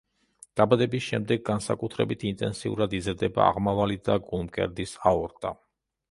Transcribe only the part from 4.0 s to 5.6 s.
და გულმკერდის აორტა.